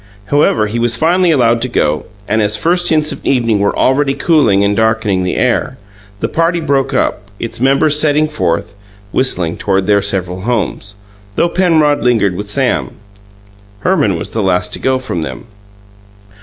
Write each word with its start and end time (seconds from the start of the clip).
However, 0.31 0.65
he 0.65 0.79
was 0.79 0.95
finally 0.95 1.29
allowed 1.29 1.61
to 1.61 1.69
go, 1.69 2.05
and, 2.27 2.41
as 2.41 2.57
first 2.57 2.89
hints 2.89 3.11
of 3.11 3.23
evening 3.23 3.59
were 3.59 3.77
already 3.77 4.15
cooling 4.15 4.63
and 4.63 4.75
darkening 4.75 5.21
the 5.21 5.35
air, 5.35 5.77
the 6.21 6.27
party 6.27 6.59
broke 6.59 6.91
up, 6.91 7.29
its 7.37 7.59
members 7.61 7.99
setting 7.99 8.27
forth, 8.27 8.73
whistling, 9.11 9.57
toward 9.57 9.85
their 9.85 10.01
several 10.01 10.41
homes, 10.41 10.95
though 11.35 11.49
Penrod 11.49 12.03
lingered 12.03 12.35
with 12.35 12.49
Sam. 12.49 12.93
Herman 13.81 14.17
was 14.17 14.31
the 14.31 14.41
last 14.41 14.73
to 14.73 14.79
go 14.79 14.97
from 14.97 15.21
them. 15.21 15.45